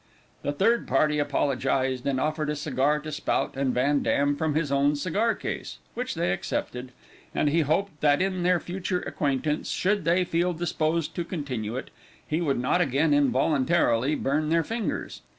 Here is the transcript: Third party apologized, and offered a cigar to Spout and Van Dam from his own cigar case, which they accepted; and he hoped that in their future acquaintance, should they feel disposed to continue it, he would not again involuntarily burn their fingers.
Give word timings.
Third 0.43 0.87
party 0.87 1.19
apologized, 1.19 2.07
and 2.07 2.19
offered 2.19 2.49
a 2.49 2.55
cigar 2.55 2.97
to 3.01 3.11
Spout 3.11 3.55
and 3.55 3.71
Van 3.71 4.01
Dam 4.01 4.35
from 4.35 4.55
his 4.55 4.71
own 4.71 4.95
cigar 4.95 5.35
case, 5.35 5.77
which 5.93 6.15
they 6.15 6.31
accepted; 6.33 6.91
and 7.35 7.49
he 7.49 7.59
hoped 7.59 8.01
that 8.01 8.19
in 8.19 8.41
their 8.41 8.59
future 8.59 9.01
acquaintance, 9.01 9.69
should 9.69 10.03
they 10.03 10.23
feel 10.23 10.53
disposed 10.53 11.13
to 11.13 11.23
continue 11.23 11.75
it, 11.75 11.91
he 12.27 12.41
would 12.41 12.59
not 12.59 12.81
again 12.81 13.13
involuntarily 13.13 14.15
burn 14.15 14.49
their 14.49 14.63
fingers. 14.63 15.21